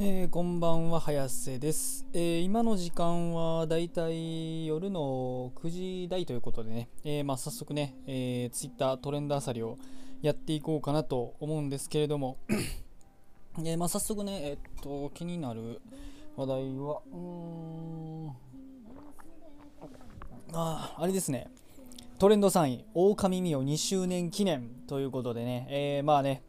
[0.00, 9.78] えー、こんばんは早瀬です、えー、今の時間はだいたい夜の9時台ということでね、えー、まあ、早速ね、えー、Twitter トレンドあさりを
[10.20, 12.38] やっていこうかなと思うんですけれども。
[13.64, 15.80] えまあ、早速ね、えっと気になる
[16.36, 18.28] 話題はうーん。
[20.54, 21.46] ああれですね。
[22.18, 26.42] トレンド3位、狼ミオ2周年記念ということでね、えー、まあね、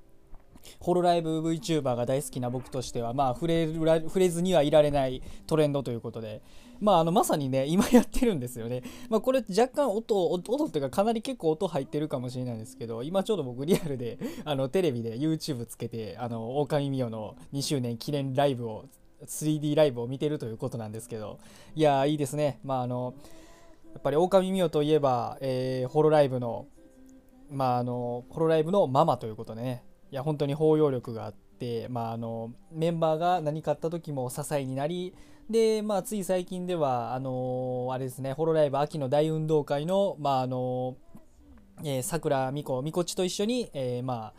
[0.79, 6.41] ホロライブ VTuber が大好きな僕としては、まあ触れ触れずにはいられないトレンドということで、
[6.79, 8.83] まあ、あのまさにね、今やってるんですよね。
[9.09, 18.85] まあ、これ若干音、音っていうかかなり結構音入ってるかもしれないんですけど、今ちょうど僕リアルで、あのテレビで YouTube つけて、あの、狼ミオの2周年記念ライブを、
[19.25, 21.39] 3D ライブを見てるということなんですけど、
[21.75, 22.59] いや、いいですね。
[22.63, 23.15] まあ、あの、
[23.93, 26.67] やっぱり狼ミオといえば、えー、ホロライブの、
[27.49, 35.13] まあ、あの、ホロライブのママということでね、いや、本当に包容力があって、まあ、あの、メンバーが何かあった時も支えになり、
[35.49, 40.97] で、まあ、つい最近では、あのあれですね、ホロライブ秋の大運動会の、まあ、あの
[41.83, 44.33] えー、桜美子、美子ちと一緒に、えー、まあ、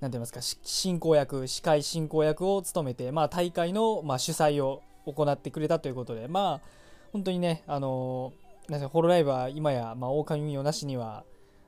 [0.00, 6.68] なんて言いますか、進行役、司会進行役を務めて、まあ、大会の、まあ、主催を行ってくれたということで、まあ、
[7.12, 8.32] 本当にね、あの
[8.68, 11.24] なんホロライブは今や、まあ、狼見よなしには、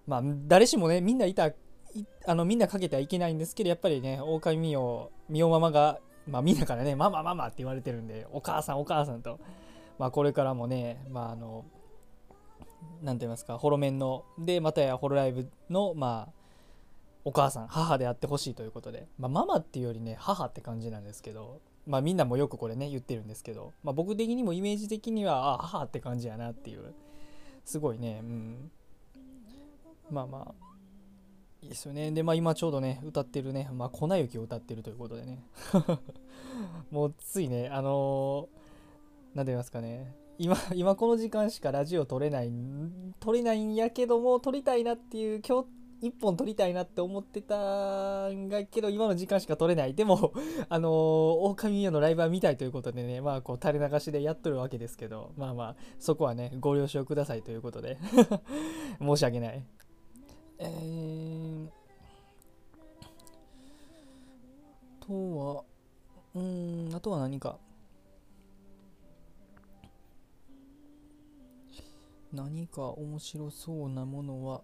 [0.06, 1.50] まあ、誰しもね、みんないた、
[2.26, 5.98] あのみんなかけてはいけないんですけど、やっぱりね、狼見よ、みよママが、
[6.28, 9.40] まあ、みんなからね、ママママって言われてるんで、お母さんお母さんと、
[9.98, 11.64] まあ、これからもね、まあ、の、
[13.02, 16.32] なんて言いますか、ホロメンの、で、またやホロライブの、まあ、
[17.24, 26.94] お母さん、母であってほしいということで、まあ、ママっていうよりね、母って感じなんですけど、まあみんなもよくこれね言ってるんですけど、まあ、僕的にもイメージ的にはあ母って感じやなっていう
[27.64, 28.70] すごいねうん。
[30.10, 30.71] まあまあ
[31.62, 32.10] いいですよね。
[32.10, 35.44] でまあ今ちょうどね歌ってるね、まあ、粉雪を歌ってるということでね。
[36.90, 38.48] もうついねあの
[39.34, 40.16] 何、ー、て言いますかね。
[40.38, 42.50] 今今この時間しかラジオ撮れない
[43.20, 45.68] 撮れないんやけども撮りたいなっていう今日
[46.08, 49.94] 1本撮りたいなって思ってたんがけど今の時間しか撮れない。
[49.94, 50.32] でも
[50.68, 57.98] あのー、狼宮のライブは見たいということでねまあこう垂れ流しでやっとるわけですけどまあまあそこはねご了承くださいということで。
[59.00, 59.64] 申し訳ない。
[60.58, 61.01] えー、
[65.12, 65.64] とは
[66.34, 67.58] うんあとは何か？
[72.32, 74.62] 何か面白そうなものは？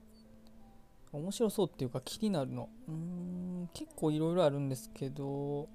[1.12, 2.70] 面白そうっていうか気になるの。
[2.88, 5.68] うん結構いろいろあるんですけど。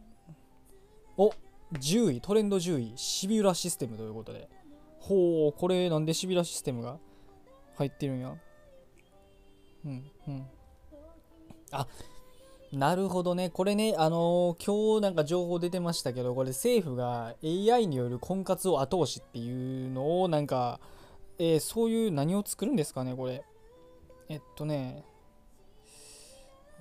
[1.15, 1.31] お
[1.73, 4.49] 10位トレンド10位シビュラシステムということで。
[4.97, 6.97] ほうこれなんでシビュラシステムが？
[7.75, 8.35] 入ってるんや。
[9.85, 10.47] うんうん。
[11.71, 11.87] あ
[12.73, 13.51] なるほどね。
[13.51, 20.79] これね、あのー、今日なんか情報出てましたけど、これ政府が AI による婚活を後押しっていうのをなんか、
[21.37, 23.43] えー、そういう何を作るんですかね、これ。
[24.27, 25.03] えっとね、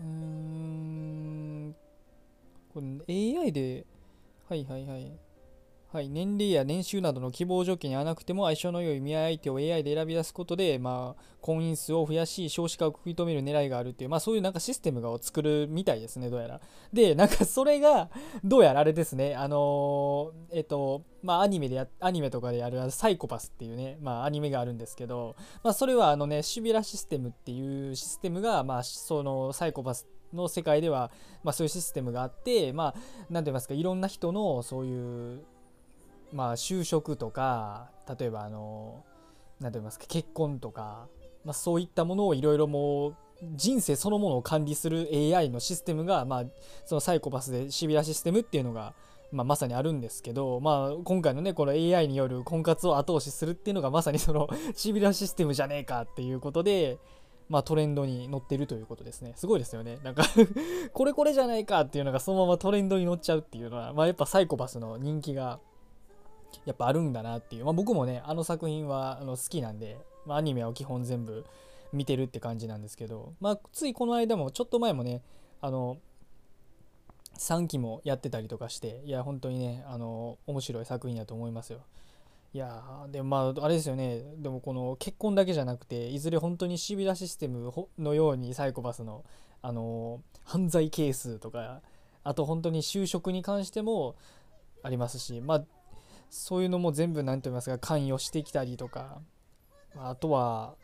[0.01, 1.77] うーん、
[2.73, 3.85] これ AI で、
[4.49, 5.13] はいはいはい。
[5.93, 16.61] はい、年齢や年収などの希望条件に合わなくても相性の良い見合い相手を AI で選び出すことで、まあ、婚姻数を増やし少子化を食い止める狙いがあるっていう、まあ、そういうなんかシステムを作るみたいですねどうやら。
[16.95, 18.09] でなんかそれが
[18.43, 19.35] どうやらあれですね。
[19.35, 31.11] あのー、えっとまあアニメでやアニメとかでやるサイコパスっていうね、まあアニメがあるんですけど、まあそれはあのね、シビラシステムっていうシステムが、まあそのサイコパスの世界では、
[31.45, 35.45] まあそういうシステムがあって、まあ、なんて言いますか、いろんな人のそういう
[36.33, 39.05] まあ、就職とか例えばあの
[39.61, 41.07] 何て言いますか結婚とか、
[41.45, 43.17] まあ、そういったものをいろいろもう
[43.55, 46.45] 人生そのものを管理する AI のシステムが、まあ、
[46.87, 48.95] そのサイコパスでシビラシステムっていうのが、
[49.31, 56.99] まあ、まさにあるんですけど、まあ、今回のねこの AI による婚活を後押しするっていうのがまさにその シビラシステムじゃねえかっていうことで、
[57.49, 59.33] まあ、トレンドに乗ってるということですね。
[59.37, 59.99] すごいですよね。
[60.05, 60.25] なんか
[60.93, 65.59] これこれじゃないかっていうのがそのままトレンドに乗っちゃうっていうのは、まあ、やっぱサイコパスの人気が
[66.65, 71.45] やっぱあるんだなっていう、まあ、僕もねあの作品はあの好きなんで、まあ、アニメは基本全部
[71.93, 75.23] 見てるって感じなんですけど、まあ、ついこの間もちょっと前もね
[75.61, 75.99] あの
[77.39, 81.81] 3期もやってたりとかしていや本当にねあの面白い作品だと思いますよ。
[82.55, 84.23] いやでもまああれですよね。
[84.37, 89.25] でもこの結婚だけじゃなくていずれ本当にシビラシステムのようにサイコパスの
[89.63, 91.81] あの犯罪係数とか
[92.25, 94.17] あと本当に就職に関しても
[94.83, 95.65] ありますしまあ
[96.35, 99.21] そういうのも全部何と言いますか関与してきたりとか。
[99.95, 100.75] あとは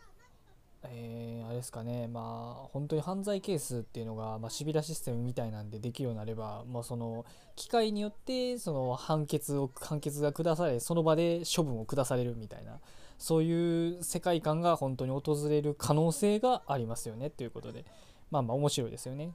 [0.84, 7.24] えー、あれですかね、まあ、本当に犯罪係数っていうのが、まあ、シビラシステムみたいなんでできるようになれば、まあ、その
[7.56, 12.78] 機械によってその判決を判決が下されその場で処分を下されるみたいな
[13.18, 17.84] そういう世界観が本当に訪れる可能性がありますよねということで。
[18.30, 19.32] まあまあ面白いですよね。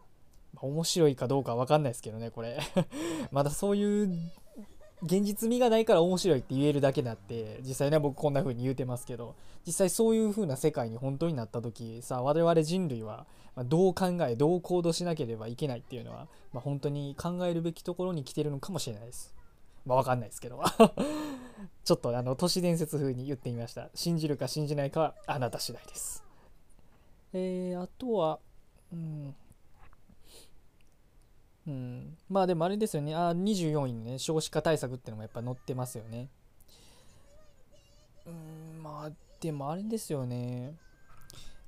[0.62, 2.60] 面白いかどうかわかんないですけどねこれ。
[3.32, 4.32] まだそういう
[5.04, 9.36] 現実味がないから面白いって言えるだけだって実際ね僕こんな風に言うてますけど。
[9.66, 13.26] 実際そういう風な世界に本当になった時さ我々人類は
[13.66, 19.34] どう考えどう行動しなければいけないっていうのは、まあ、本当に考えるべきところに来てるのかもしれないです。
[19.86, 20.62] まあわかんないですけど。
[21.86, 23.90] ちょっとあの都市伝説風に言ってみました。
[23.94, 26.24] 信じるか信じないかはあなた次第です。
[27.34, 28.40] えー、あとは
[28.92, 29.36] うん。
[31.66, 36.30] うん、まあでもあれですよね、あ24位にね、少子化対策ってのもやっぱ載ってますよね。
[38.26, 40.76] うん、まあでもあれですよね。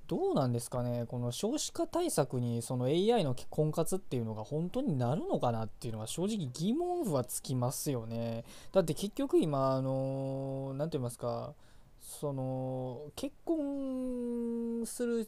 [0.08, 8.44] どうなんですかね、この少子化対策にその AI の婚活っていうのが本当になるのかなっていうのは正直疑問符はつきますよね。
[8.72, 11.56] だって結局今、あの、何て言いますか、
[12.02, 15.28] その結婚する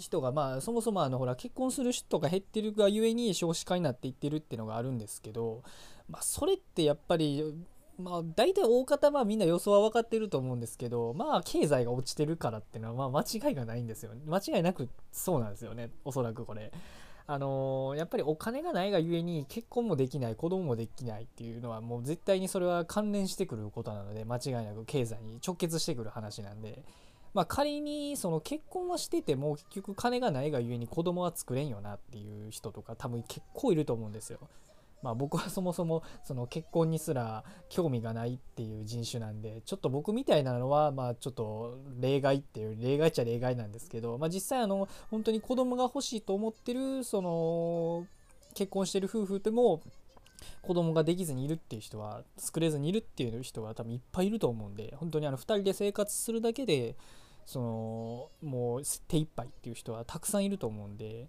[0.00, 5.62] 人がまあそもそもあのほら結婚する人が減ってるがゆえに少子化になっていってるっていうのがあるんですけど、
[6.08, 7.54] まあ、それってやっぱり
[7.98, 15.90] まあ大体大方はみんな予想は分かってると思うんですけどまあ経済が落ちてるからっていうのはまあ間違いがないんですよ間違いなくそうなんですよね。
[16.04, 16.72] おそらくこれ。
[17.26, 26.82] あのー、やっぱりお金がないがゆえに結婚もできない子供もできないっていうのはもう絶対にそれは関連してくることなので間違いなく経済に直結してくる話なんで。
[27.32, 34.40] まあ、仮にその結婚はしてても結局金がないがゆえに子供は作れんよなっていう人とか多分結構いると思うんですよ。
[35.02, 48.06] まあ、僕はそもそもその結婚にすら興味がないっていう人種なんでちょっと僕みたいなのはまあちょっと例外っていう例外っちゃ例外なんですけど、まあ、実際あの本当に子供が欲しいと思ってるその
[48.54, 49.80] 結婚してる夫婦でも
[50.62, 56.96] 子供ができずにいるっていう人は作れずにいるっていう人は多分いっぱいいると思うんで本当にあの2人で生活するだけで
[57.50, 61.28] そのもう手一杯っていう人はたくさんいると思うんで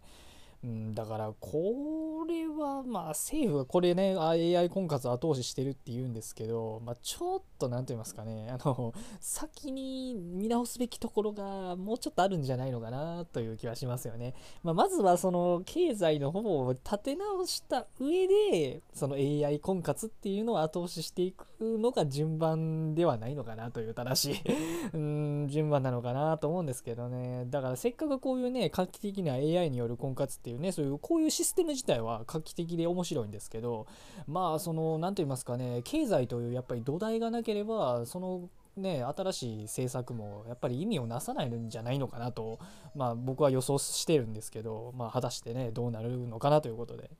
[0.63, 24.41] うん、だからこれはまあ政府がこれね AI 婚活後押ししてるって言うんですけど、まあ、ちょっと何と言いますかねあの先に見直すべきところがもうちょっとあるんじゃないのかなという気はしますよね、まあ、まずはその経済の方を立て直した上でその AI 婚活っていうのを後押ししていくのが順番ではないのかなという正しい
[24.93, 27.45] うん順番なのかなと思うんですけどね。
[27.49, 33.87] だからせっかくこういうね画期的な AI による婚活ってていうねそういうこういうシステム自体は画期的で面白いんですけど
[34.27, 42.57] まあその何と言いますかね経済というやっぱり土台がなければそのね、新しい政策もやっぱり意味をなさないんじゃないのかなと、
[42.95, 47.11] まあ、僕は予想してるんですけど、まあ、果たしてねどうなるのかなということで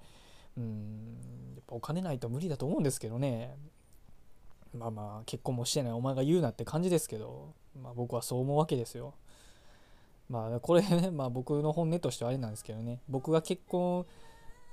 [0.57, 1.18] うん
[1.56, 3.57] やっぱお金ないと無理だと思うんですけどね
[4.74, 9.13] まあまあ結婚もしてないお前が言うなって感じですけど、まあ、僕はそう思うわけですよ。
[10.31, 14.06] まあこれね、 まあ僕の本音としてはあれなんですけどね、僕が結婚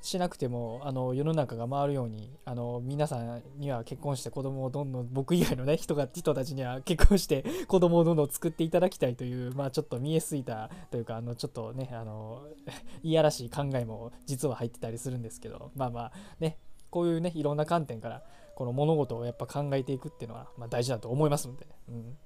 [0.00, 12.46] しなくてもあの世の中が回るようにあの皆さんには結婚して子供をどんどん僕以外のね人が人たちには結婚して 子供をどんどん作っていただきたいというまあちょっと見えすいたというかあのちょっとねあの
[13.02, 16.58] いやらしい考えも実は入ってたりするんですけどまあまあね
[16.90, 18.22] こういうねいろんな観点から
[18.54, 22.18] この物事をやっぱ考えていくっていうのは、まあ、大事だと思いますので、うん、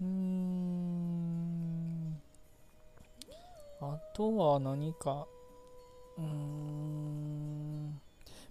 [0.00, 1.71] うーん。
[3.82, 5.26] あとは何か、
[6.16, 8.00] うーん。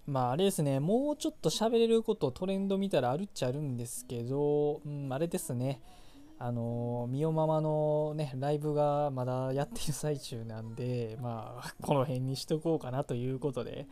[0.06, 5.80] まああれですね、もうちょっと喋れることトレンド見たらあるっちゃあるんですけど、うん、あれですね。
[6.38, 13.86] あのみおママのね、ライブがまだやってる最中なんで、まあ、この辺にしとこうかなということで、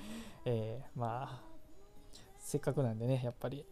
[0.44, 1.42] えー、まあ、
[2.38, 3.64] せっかくなんでね、やっぱり。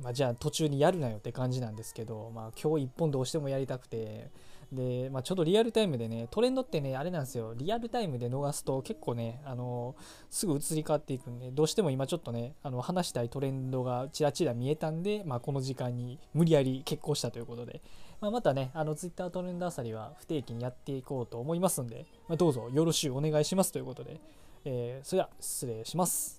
[0.00, 4.30] まあ、じゃあ途中にやるなよって感じなんですけど、まあ、今日1本どうしてもやりたくて。
[4.72, 7.54] で、まあ、ちょうどリアルタイムでねトレンドってねあれなんですよ。
[7.56, 9.96] リアルタイムで逃すと結構ねあの
[10.30, 17.80] すぐ移り変わっていくんでどうしても今ちょっとねあの話したいトレンドがちらちら見えたんで、まあ、この時間に無理やり結婚したということで、
[18.20, 24.20] まあ、またねあの Twitter トレンドあさりは不定期にやっていこうと思いますんで、まどうぞよろしゅうお願いしますということで、
[24.64, 26.37] えー、それでは失礼します。